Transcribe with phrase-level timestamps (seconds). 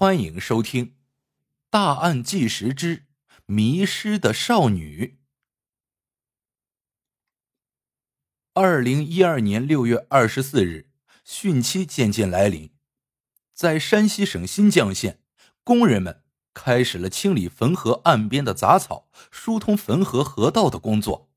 [0.00, 0.86] 欢迎收听
[1.70, 3.06] 《大案纪实之
[3.46, 5.18] 迷失的少女》。
[8.54, 10.92] 二零一二年六月二十四日，
[11.26, 12.70] 汛期渐渐来临，
[13.52, 15.20] 在山西省新绛县，
[15.64, 16.22] 工人们
[16.54, 21.28] 开始了清理汾河岸边的杂草、疏通汾河河道的工作。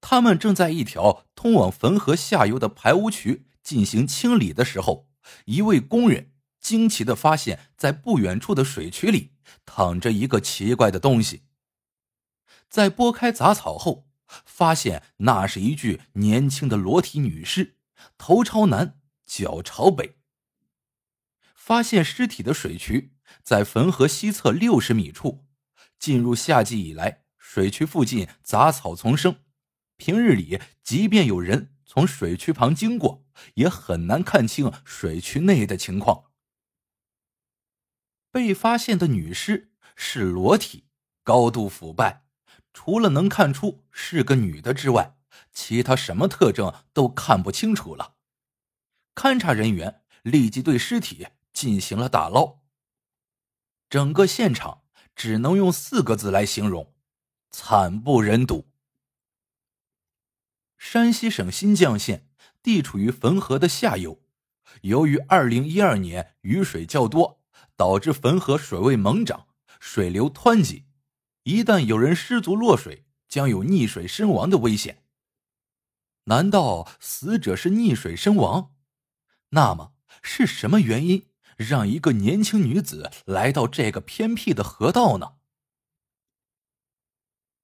[0.00, 5.10] 他们正在一条通往汾河下游的排污渠进行清理的时候，
[5.44, 6.30] 一位工人。
[6.64, 9.32] 惊奇的发现，在不远处的水渠里
[9.66, 11.42] 躺着一个奇怪的东西。
[12.70, 14.08] 在拨开杂草后，
[14.46, 17.76] 发现那是一具年轻的裸体女尸，
[18.16, 20.16] 头朝南，脚朝北。
[21.54, 25.44] 发现尸体的水渠在汾河西侧六十米处。
[25.98, 29.36] 进入夏季以来，水渠附近杂草丛生，
[29.98, 36.24] 平日里即便有人从水渠旁经过，也很难看清水渠内的情况。
[38.34, 40.86] 被发现的女尸是裸体，
[41.22, 42.24] 高度腐败，
[42.72, 45.16] 除了能看出是个女的之外，
[45.52, 48.16] 其他什么特征都看不清楚了。
[49.14, 52.58] 勘查人员立即对尸体进行了打捞。
[53.88, 54.82] 整个现场
[55.14, 56.92] 只能用四个字来形容：
[57.52, 58.68] 惨不忍睹。
[60.76, 62.26] 山西省新绛县
[62.64, 64.20] 地处于汾河的下游，
[64.80, 67.43] 由于二零一二年雨水较多。
[67.76, 69.48] 导致汾河水位猛涨，
[69.80, 70.84] 水流湍急，
[71.42, 75.02] 一旦有人失足落水，将有溺水身亡的危险。
[76.24, 78.74] 难道死者是溺水身亡？
[79.50, 79.92] 那么
[80.22, 85.34] 是什么原因让一个年轻女子来到这个偏僻的河道呢？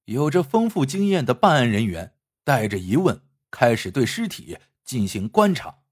[0.05, 5.85] 有着丰富经验的办案人员带着疑问开始对尸体进行观察，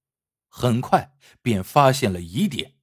[0.48, 2.77] 很快便发现了疑点。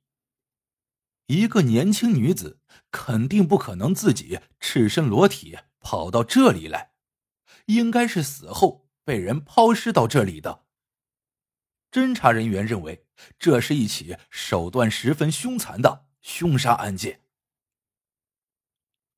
[1.27, 2.59] 一个年轻女子
[2.91, 6.91] 肯定不可能自己赤身裸体跑到这里来，
[7.65, 10.65] 应该是死后被人抛尸到这里的。
[11.91, 13.07] 侦查人员认为，
[13.39, 17.21] 这是一起手段十分凶残的凶杀案件。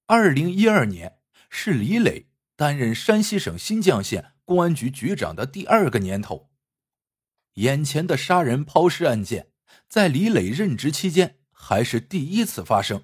[0.05, 1.19] 二零一二年
[1.49, 6.49] 是李磊担任山西省新绛县公安局局长的第二个年头，
[7.55, 9.51] 眼前的杀人抛尸案件
[9.89, 11.36] 在李磊任职期间。
[11.69, 13.03] 还是第一次发生，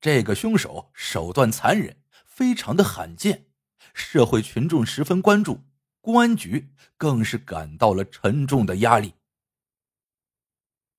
[0.00, 3.48] 这个凶手手段残忍，非常的罕见，
[3.92, 5.60] 社会群众十分关注，
[6.00, 9.12] 公安局更是感到了沉重的压力。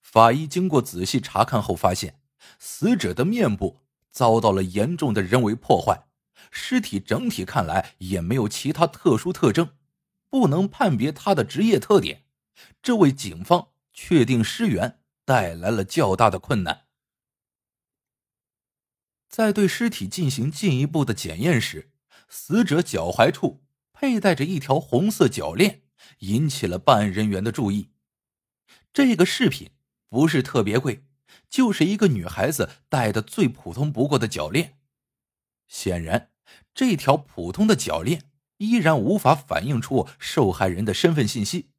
[0.04, 2.20] 法医经过仔细查看后发现，
[2.59, 3.80] 死者的面部
[4.12, 6.06] 遭到了严重的人为破坏，
[6.52, 9.70] 尸体整体看来也没有其他特殊特征，
[10.30, 12.25] 不能判别他的职业特点，
[12.84, 15.00] 这为警方确定尸源。
[15.25, 16.83] 带来了较大的困难。
[19.34, 21.90] 在对尸体进行进一步的检验时，
[22.30, 25.82] 死者脚踝处佩戴着一条红色脚链，
[26.20, 27.90] 引起了办案人员的注意。
[28.94, 29.72] 这个饰品
[30.08, 31.04] 不是特别贵，
[31.50, 34.78] 就是一个女孩子戴的最普通不过的脚链。
[35.68, 36.30] 显然，
[36.76, 41.72] 这条普通的脚链依然无法反映出受害人的身份信息。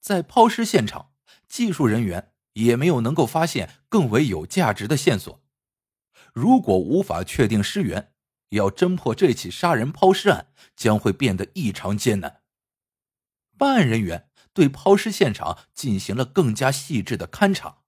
[0.00, 1.10] 在抛尸现场。
[1.48, 5.39] 技术人员也没有能够发现更为有价值的线索。
[6.34, 8.12] 如果无法确定尸源，
[8.50, 12.42] 要侦破这起杀人抛尸案将会变得异常艰难。
[13.56, 17.78] 办案人员对抛尸现场进行了更加细致的勘查，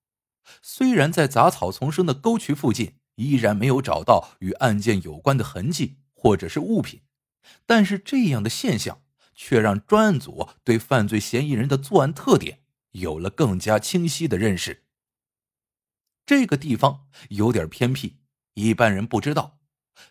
[0.61, 7.03] 虽然在杂草丛生的沟渠附近依然没有找到与案件有关的痕迹或者是物品，
[7.67, 9.03] 但是这样的现象
[9.35, 12.61] 却让专案组对犯罪嫌疑人的作案特点。
[12.93, 14.85] 有了更加清晰的认识。
[16.27, 18.19] 这个地方有点偏僻，
[18.55, 19.59] 一般人不知道，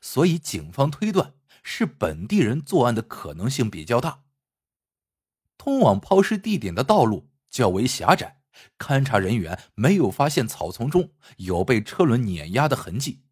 [0.01, 4.23] 所以警方推断是本地人作案的可能性比较大。
[5.57, 8.41] 通往抛尸地点的道路较为狭窄，
[8.77, 13.23] 勘查人员没有发现草丛中有被车轮碾压的痕迹，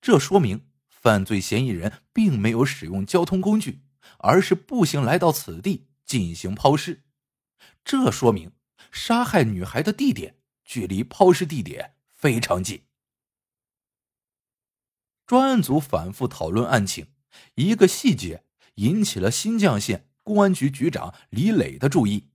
[0.00, 3.82] 这说明犯罪嫌疑人并没有使用交通工具，
[4.18, 7.04] 而是步行来到此地进行抛尸。
[7.84, 8.52] 这说明。
[8.92, 12.85] 杀害女孩的地点距离抛尸地点非常近。
[15.26, 17.08] 专案组反复讨论案情，
[17.56, 18.44] 一个细节
[18.76, 22.28] 引起了新绛县公安局局长李磊的注意。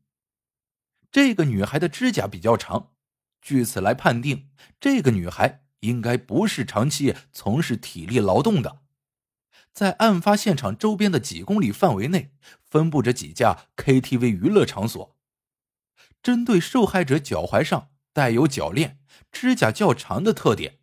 [1.10, 2.92] 这个女孩的指甲比较长，
[3.42, 4.50] 据此来判定，
[4.80, 8.82] 这个女孩应该不是长期从事体力劳动的。
[9.72, 15.18] 在案发现场周边的几公里范围内，分布着几家 KTV 娱乐场所。
[16.22, 19.00] 针对受害者脚踝上带有铰链、
[19.32, 20.81] 指甲较长的特点。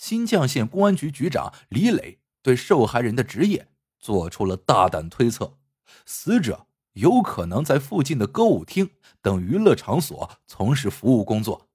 [0.00, 3.68] 新绛县公安局局长李磊对受害人的职业
[3.98, 5.58] 做出了大胆推测：
[6.06, 11.68] 死者有可能在附近的歌舞厅等娱乐场所从事服务工作。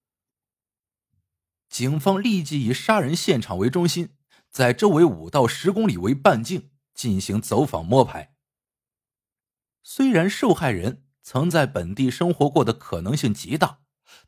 [1.70, 4.10] 警方立即以杀人现场为中心，
[4.50, 8.34] 在周围五到十公里为半径进行走访摸排。
[9.84, 13.82] 虽然受害人曾在本地生活过的可能性极大，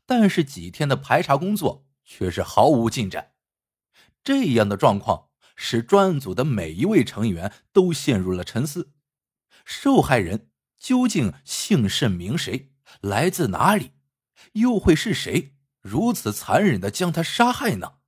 [0.06, 3.32] 但是几天的排查工作却是毫无进展。
[4.28, 8.92] 这样的状况使专案组的每一位成员都陷入了沉思：
[9.64, 12.70] 受害人究竟姓甚名谁，
[13.00, 13.92] 来自哪里，
[14.52, 15.54] 又会是谁？
[15.80, 18.00] 如此残忍的将他杀害呢？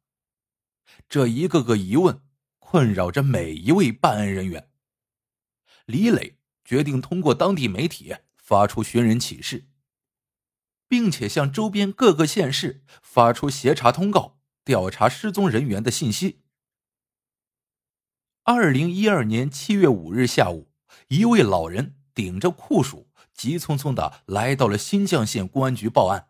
[1.08, 2.20] 这一个个疑问
[2.58, 4.68] 困扰着每一位办案人员。
[5.86, 6.36] 李磊
[6.66, 9.70] 决定通过当地媒体发出寻人启事，
[10.86, 16.42] 并且向周边各个县市发出协查通告，调查失踪人员的信息。
[18.44, 20.70] 二零一二年七月五日下午，
[21.08, 26.28] 一位老人顶着酷暑，急匆匆的来到了新绛县公安局报案。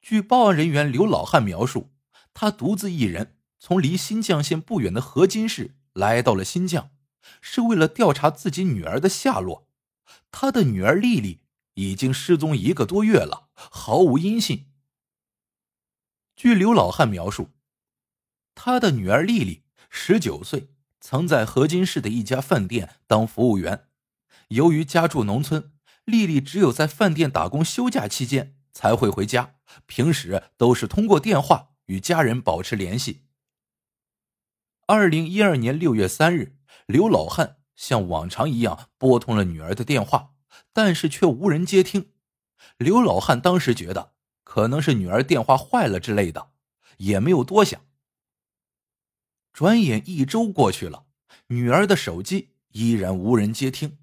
[0.00, 1.90] 据报案人员刘老汉描述，
[2.32, 6.90] 他独自一人从离新绛县不远的河津市来到了新绛，
[7.40, 9.68] 是为了调查自己女儿的下落。
[10.30, 11.42] 他的女儿丽丽
[11.74, 14.67] 已经失踪一个多月了，毫无音信。
[16.38, 17.50] 据刘老汉描述，
[18.54, 20.70] 他的女儿丽丽十九岁，
[21.00, 23.88] 曾在河津市的一家饭店当服务员。
[24.50, 25.72] 由于家住农村，
[26.04, 28.54] 丽丽只有在饭店打工休假期间。
[28.72, 29.56] 才会回家，
[29.86, 33.24] 平时都是通过电话与家人保持联系。
[34.86, 36.56] 二零一二年六月三日，
[36.86, 40.34] 刘老汉像往常一样拨通了女儿的电话，
[40.72, 42.12] 但是却无人接听。
[42.76, 44.12] 刘老汉当时觉得
[44.48, 46.52] 可能是女儿电话坏了之类的，
[46.96, 47.82] 也没有多想。
[49.52, 51.04] 转眼一周过去了，
[51.48, 53.98] 女儿的手机依然无人接听，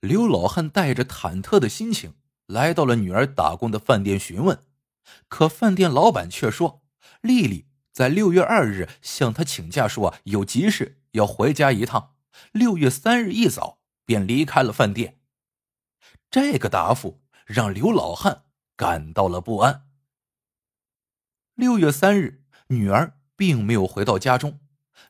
[0.00, 2.14] 刘老汉带着忐忑的心情。
[2.46, 4.58] 来到了女儿打工的饭店询问，
[5.28, 6.82] 可饭店老板却说，
[7.20, 12.16] 丽丽在六月二日向他请假，说有急事要回家一趟。
[12.50, 15.20] 六月三日一早便离开了饭店。
[16.28, 18.42] 这个答复让刘老汉
[18.76, 19.88] 感到了不安。
[21.54, 24.60] 六月三日，女儿并没有回到家中。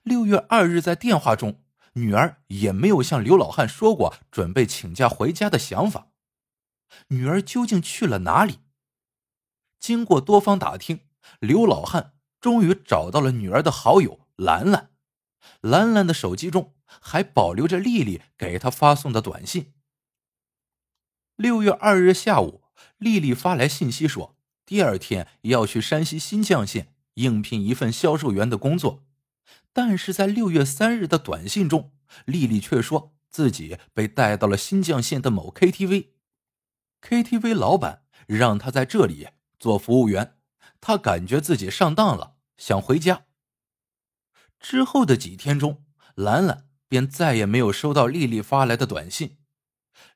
[0.02, 1.64] 六月二日，在电话中，
[1.94, 6.08] 女儿也没有向刘老汉说过准备请假回家的想法。
[7.08, 8.60] 女儿究竟去了哪里？
[9.80, 11.00] 经过多方打听，
[11.40, 14.90] 刘老汉终于找到了女儿的好友兰兰。
[15.60, 19.74] 兰兰的手机中还保留着丽丽给她发送的短信。
[21.34, 22.62] 六月二日下午，
[22.98, 29.04] 丽丽发来信息说，第二天要去山西新绛县应聘一份销售员的工作。
[29.72, 31.92] 但是在六月三日的短信中，
[32.24, 36.08] 丽丽却说自己被带到了新绛县的某 KTV。
[37.02, 39.28] KTV 老板让他在这里
[39.58, 40.36] 做服务员，
[40.80, 43.26] 他感觉自己上当了，想回家。
[44.58, 45.84] 之后的几天中，
[46.14, 49.36] 兰兰便再也没有收到丽丽发来的短信。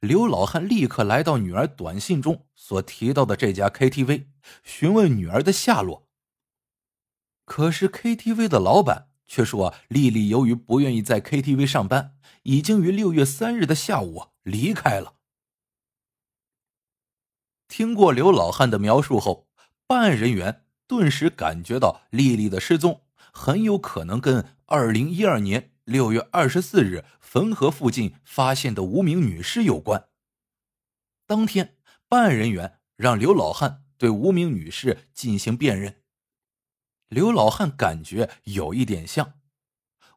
[0.00, 4.26] 刘老汉立刻来到女儿短信中所提到的这家 KTV，
[4.62, 6.08] 询问女儿的下落。
[7.44, 15.14] 可是 KTV 的老板却说，丽丽由于不愿意在 KTV 上班，已经于六月三日的下午离开了。
[17.68, 19.48] 听过刘老汉的描述后，
[19.86, 30.08] 办案人员顿时感觉到丽丽的失踪很有可能跟二零一二年六月二十四日汾河附近发现的无名女尸有关。
[31.26, 31.76] 当天，
[32.08, 36.04] 办案人员让刘老汉对无名女尸进行辨认，
[37.08, 39.40] 刘老汉感觉有一点像。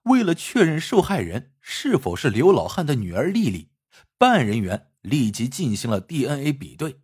[0.03, 3.72] 为了确认受害人是否是刘老汉的女儿丽丽，
[4.20, 7.01] 办案人员立即进行了 DNA 比对。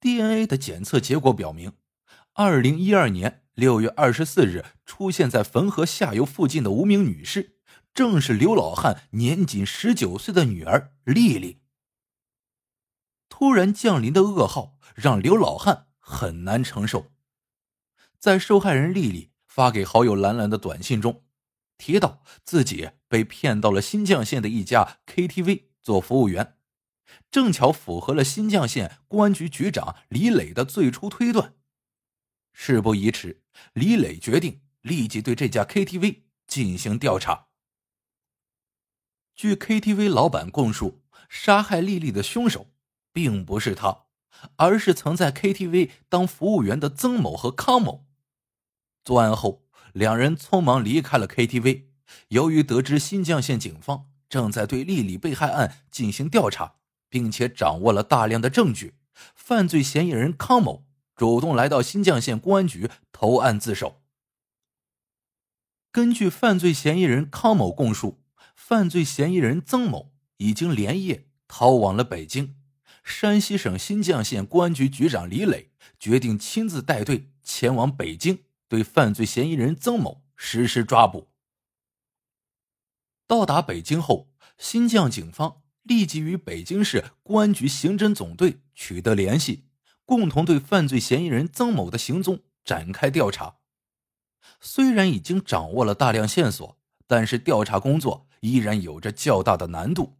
[0.00, 1.74] DNA 的检测结果表明，
[2.32, 7.56] 二零一二年六月二十四日出现在汾河下游附近的无名女尸，
[7.94, 11.62] 正是刘老汉年仅十九岁的女儿丽丽。
[13.30, 17.10] 突然降临的噩耗让刘老汉很难承受，
[18.18, 21.24] 在受害人丽丽发给好友兰兰的短信中，
[21.78, 26.58] 提到自己被骗到了新绛县的一家 KTV 做服务员。
[27.30, 31.54] 正巧符合了新绛县公安局局长李磊的最初推断。
[32.52, 37.46] 事不宜迟，李磊决定立即对这家 KTV 进行调查。
[39.34, 42.72] 据 KTV 老板供述，杀害丽丽的凶手
[43.12, 44.04] 并不是他，
[44.56, 48.06] 而是曾在 KTV 当服务员的曾某和康某。
[49.04, 51.86] 作案后，两人匆忙离开了 KTV。
[52.28, 56.76] 由于得知新绛县警方正在对丽丽被害案进行调查，
[57.08, 58.94] 并且掌握了大量的证据，
[59.34, 60.85] 犯罪嫌疑人康某
[61.16, 64.02] 主动来到新绛县公安局投案自首。
[65.90, 68.22] 根据犯罪嫌疑人康某供述，
[68.54, 72.56] 犯罪嫌疑人曾某已经连夜逃往了北京。
[73.02, 81.28] 山西省新绛县公安局局长李磊决定亲自带队前往北京，对犯罪嫌疑人曾某实施抓捕。
[83.26, 89.64] 到达北京后，新绛警方立即与北京市公安局刑侦总队取得联系，
[90.06, 93.56] 共同对犯罪嫌疑人曾某的行踪展开调查。
[94.60, 100.16] 虽然已经掌握了大量线索，但是调查工作依然有着较大的难度。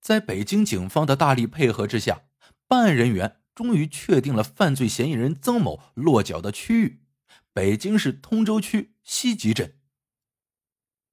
[0.00, 2.22] 在北京警方的大力配合之下，
[2.68, 7.02] 办案人员终于确定了犯罪嫌疑人曾某落脚的区域——
[7.52, 9.76] 北京市通州区西集镇，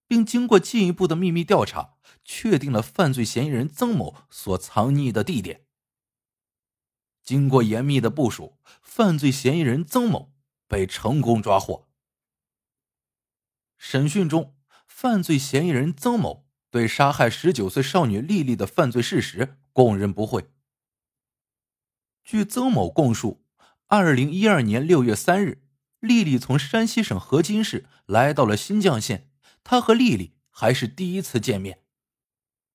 [0.08, 5.64] 并经过进一步的秘密调查，确定了犯罪嫌疑人曾某所藏匿的地点。
[7.25, 10.32] 经过严密的部署，犯罪嫌疑人曾某
[10.67, 11.89] 被成功抓获。
[13.77, 14.55] 审讯中，
[14.88, 16.46] 犯罪嫌疑人曾某。
[16.72, 20.50] 对杀害十九岁少女丽丽的犯罪事实供认不讳。
[22.22, 23.46] 据曾某供述，
[23.88, 25.63] 二零一二年六月三日，
[26.01, 29.29] 丽丽从山西省河津市来到了新绛县，
[29.63, 31.79] 他和丽丽还是第一次见面。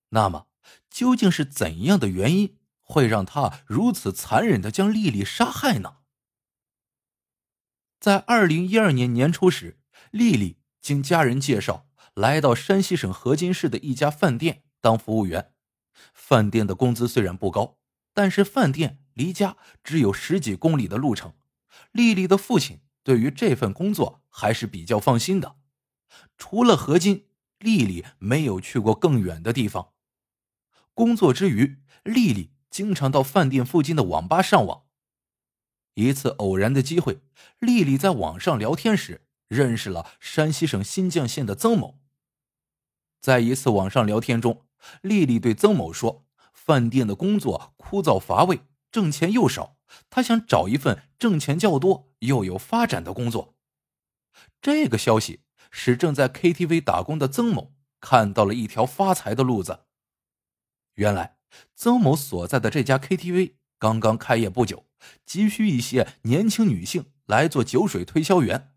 [0.08, 0.46] 那么，
[0.88, 2.56] 究竟是怎样的原因
[2.90, 5.98] 会让他如此残忍的将丽丽杀害呢？
[8.00, 9.78] 在二零一二年年初时，
[10.10, 11.86] 丽丽经家人介绍。
[12.14, 15.54] 来到山西省河津市的一家饭店当服务员，
[16.12, 17.78] 饭店的工资虽然不高，
[18.12, 21.34] 但是饭店离家只有十几公里的路程。
[21.92, 25.56] 丽丽的父亲对于这份工作还是比较放心的。
[26.36, 27.28] 除了河津，
[27.58, 29.92] 丽丽没有去过更远的地方。
[30.92, 34.84] 工作之余，丽丽经常到饭店附近的网吧上网。
[35.94, 37.20] 一次偶然的机会，
[37.58, 42.00] 丽丽在网上聊天时认识了山西省新绛县的曾某。
[43.20, 44.64] 在一次网上聊天中，
[45.02, 46.24] 丽丽对曾某说
[46.54, 48.60] ：“饭店的工作枯燥乏味，
[48.90, 49.76] 挣钱又少，
[50.08, 53.56] 她想找一份挣钱较多又有发展的工作。”
[54.62, 59.80] 这个消息使正在 KTV 打工的曾某看到了一条发财的路子。
[60.94, 61.36] 原来，
[61.74, 64.86] 曾某所在的这家 KTV 刚刚开业不久，
[65.24, 68.74] 急需一些年轻女性来做酒水推销员。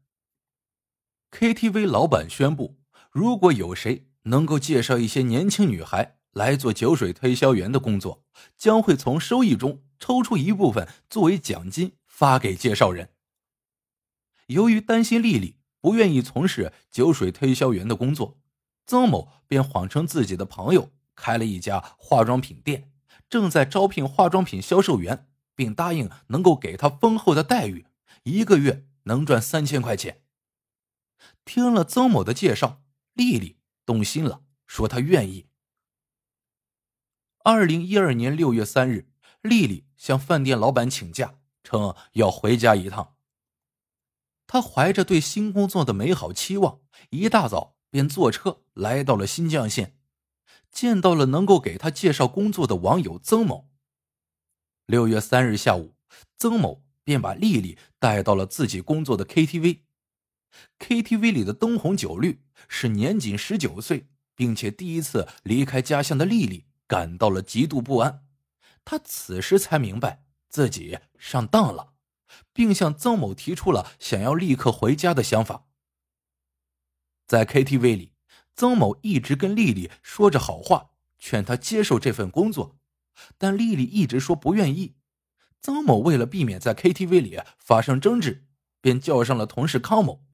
[1.31, 2.79] KTV 老板宣布
[3.11, 8.23] ：“如果有谁……”能够介绍一些年轻女孩来做酒水推销员的工作，
[8.57, 13.09] 将会从收益中抽出一部分作为奖金发给介绍人。
[14.47, 18.39] 由于担心丽丽不愿意从事酒水推销员的工作，
[18.85, 22.91] 曾某便谎称自己的朋友开了一家化妆品店，
[23.29, 27.85] 正在招聘化妆品销售员，并答应能够给他丰厚的待遇，
[28.23, 30.23] 一个月能赚三千块钱。
[31.43, 33.57] 听了曾某的介绍，丽丽。
[33.85, 35.47] 动心了，说她愿意。
[37.43, 39.09] 二零一二年六月三日，
[39.41, 43.17] 丽丽向饭店老板请假，称要回家一趟。
[44.47, 46.79] 她怀着对新工作的美好期望，
[47.09, 49.97] 一大早便坐车来到了新绛县，
[50.73, 53.69] 见到了能够给他介绍工作的网友曾某。
[54.85, 55.95] 六月三日下午，
[56.37, 59.81] 曾某便把丽丽带到了自己工作的 KTV。
[60.79, 68.25] KTV 里的灯红酒绿，使年仅十九岁并且第一次离开家乡的丽丽感到了极度不安。
[68.83, 71.93] 她此时才明白自己上当了，
[72.51, 75.67] 并向曾某提出了想要立刻回家的想法。
[77.25, 78.12] 在 KTV 里，
[78.55, 82.77] 曾某一直跟丽丽说着好话，劝她接受这份工作，
[83.37, 84.95] 但丽丽一直说不愿意。
[85.61, 88.45] 曾某为了避免在 KTV 里发生争执，
[88.81, 90.25] 便叫上了同事康某。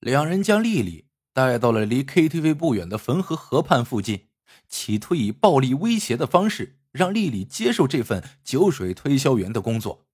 [0.00, 4.28] 两人将丽丽带到了离 KTV 不远的汾河河畔附近，
[4.68, 10.06] 企图以暴力威胁的方式让丽丽接受这份酒水推销员的工作。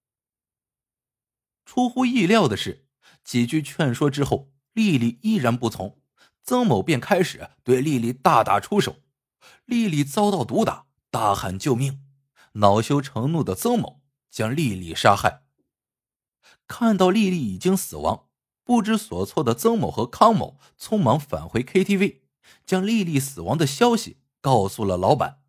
[1.64, 2.88] 出乎意料的是，
[3.22, 6.01] 几句劝说之后，丽丽依然不从，
[6.42, 8.96] 曾某便开始对丽丽大打出手，
[9.64, 12.04] 丽丽遭到毒打，大喊救命，
[12.54, 15.42] 恼羞成怒的曾某将丽丽杀害。
[16.66, 18.26] 看到丽丽已经死亡。
[18.64, 22.20] 不知所措的曾某和康某匆忙返回 KTV，
[22.64, 25.42] 将丽丽死亡的消息告诉了老板。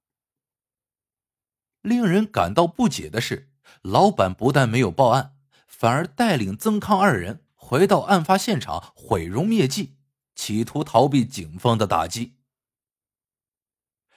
[1.81, 3.51] 令人感到不解的是，
[3.83, 9.95] 老板不但没有报案，反而带领曾康二人回到案发现场毁容灭迹，
[10.35, 12.35] 企图逃避警方的打击。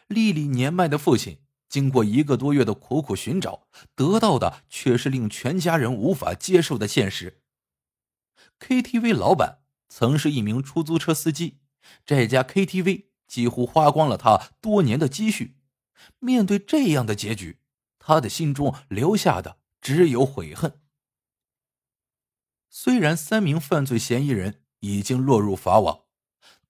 [0.07, 7.43] 丽丽年迈的父亲经过一个多月的苦苦寻找，得到的却是令全家人无法接受的现实。
[8.61, 11.59] KTV 老板曾是一名出租车司机，
[12.05, 15.57] 这家 KTV 几乎花光了他多年的积蓄。
[16.21, 17.59] 面对这样的结局，
[17.99, 20.81] 他的心中留下的只有悔恨。
[22.71, 26.06] 虽然三名犯罪嫌疑人已经落入法网，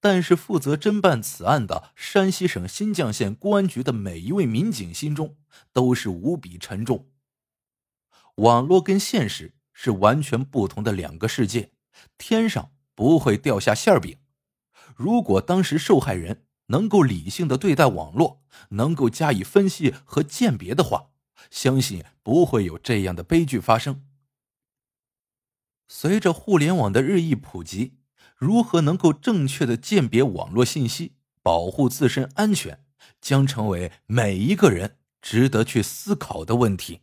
[0.09, 5.37] 但是负责侦办此案的山西省新绛县公安局的每一位民警心中
[5.73, 7.09] 都是无比沉重。
[8.37, 11.73] 网络跟现实是完全不同的两个世界，
[12.17, 14.19] 天上不会掉下馅饼。
[14.95, 21.09] 如果当时受害人，能够理性的对待网络，能够加以分析和鉴别的话，
[21.51, 24.05] 相信不会有这样的悲剧发生。
[25.89, 27.95] 随着互联网的日益普及，
[28.37, 32.81] 如何能够正确的鉴别网络信息，保护自身安全，
[33.21, 37.01] 将成为每一个人值得去思考的问题。